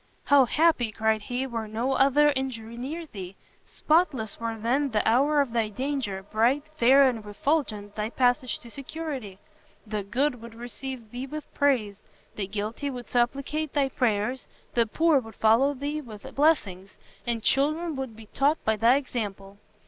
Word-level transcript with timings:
"How 0.23 0.45
happy," 0.45 0.91
cried 0.91 1.21
he, 1.21 1.45
"were 1.45 1.67
no 1.67 1.91
other 1.91 2.33
injury 2.35 2.75
near 2.75 3.05
thee! 3.05 3.35
spotless 3.67 4.39
were 4.39 4.57
then 4.57 4.89
the 4.89 5.07
hour 5.07 5.41
of 5.41 5.51
thy 5.53 5.69
danger, 5.69 6.23
bright, 6.23 6.63
fair 6.75 7.07
and 7.07 7.23
refulgent 7.23 7.93
thy 7.93 8.09
passage 8.09 8.57
to 8.61 8.71
security! 8.71 9.37
the 9.85 10.01
Good 10.01 10.41
would 10.41 10.55
receive 10.55 11.11
thee 11.11 11.27
with 11.27 11.53
praise, 11.53 12.01
the 12.35 12.47
Guilty 12.47 12.89
would 12.89 13.09
supplicate 13.09 13.73
thy 13.73 13.89
prayers, 13.89 14.47
the 14.73 14.87
Poor 14.87 15.19
would 15.19 15.35
follow 15.35 15.75
thee 15.75 16.01
with 16.01 16.23
blessings, 16.33 16.97
and 17.27 17.43
Children 17.43 17.95
would 17.95 18.15
be 18.15 18.25
taught 18.25 18.57
by 18.65 18.77
thy 18.77 18.95
example!" 18.95 19.59